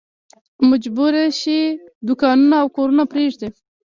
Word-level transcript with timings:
مجبور 0.69 1.13
شي 1.39 1.57
دوکانونه 2.07 2.55
او 2.61 2.67
کورونه 2.77 3.03
پرېږدي. 3.13 3.49